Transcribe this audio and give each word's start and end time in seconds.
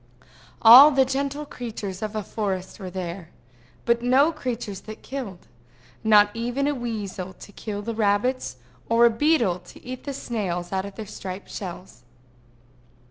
All 0.63 0.89
the 0.89 1.05
gentle 1.05 1.45
creatures 1.45 2.01
of 2.01 2.15
a 2.15 2.23
forest 2.23 2.79
were 2.79 2.89
there, 2.89 3.29
but 3.85 4.01
no 4.01 4.31
creatures 4.31 4.81
that 4.89 5.03
killed, 5.03 5.45
not 6.03 6.31
even 6.33 6.67
a 6.67 6.73
weasel 6.73 7.33
to 7.33 7.51
kill 7.51 7.83
the 7.83 7.93
rabbits, 7.93 8.55
or 8.89 9.05
a 9.05 9.11
beetle 9.11 9.59
to 9.59 9.85
eat 9.85 10.05
the 10.05 10.13
snails 10.13 10.71
out 10.73 10.85
of 10.85 10.95
their 10.95 11.05
striped 11.05 11.51
shells. 11.51 12.01